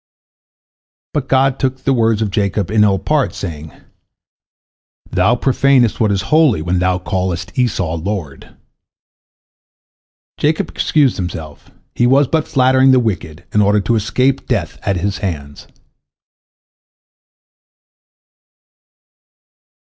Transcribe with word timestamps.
But 1.13 1.27
God 1.27 1.59
took 1.59 1.83
these 1.83 1.93
words 1.93 2.23
of 2.23 2.31
Jacob 2.31 2.71
in 2.71 2.83
ill 2.83 2.97
part, 2.97 3.35
saying, 3.35 3.71
"Thou 5.11 5.35
profanest 5.35 5.99
what 5.99 6.11
is 6.11 6.23
holy 6.33 6.59
when 6.63 6.79
thou 6.79 6.97
callest 6.97 7.55
Esau 7.59 7.97
lord." 7.97 8.57
Jacob 10.39 10.69
excused 10.71 11.17
himself; 11.17 11.69
he 11.93 12.07
was 12.07 12.25
but 12.27 12.47
flattering 12.47 12.89
the 12.89 12.99
wicked 12.99 13.43
in 13.53 13.61
order 13.61 13.79
to 13.81 13.95
escape 13.95 14.47
death 14.47 14.79
at 14.81 14.97
his 14.97 15.19
hands. 15.19 15.67